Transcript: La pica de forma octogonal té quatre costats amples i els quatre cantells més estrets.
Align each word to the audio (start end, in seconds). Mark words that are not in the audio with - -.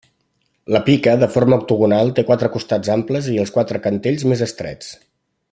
La 0.75 0.79
pica 0.87 1.11
de 1.23 1.29
forma 1.35 1.59
octogonal 1.63 2.09
té 2.19 2.23
quatre 2.31 2.49
costats 2.57 2.93
amples 2.95 3.29
i 3.35 3.37
els 3.45 3.55
quatre 3.59 3.83
cantells 3.85 4.27
més 4.33 4.43
estrets. 4.49 4.91